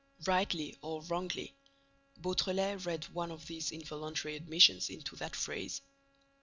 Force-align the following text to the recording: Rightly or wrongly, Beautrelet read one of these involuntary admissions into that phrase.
Rightly 0.25 0.75
or 0.81 1.03
wrongly, 1.03 1.53
Beautrelet 2.19 2.87
read 2.87 3.05
one 3.13 3.29
of 3.31 3.45
these 3.45 3.71
involuntary 3.71 4.35
admissions 4.35 4.89
into 4.89 5.15
that 5.17 5.35
phrase. 5.35 5.79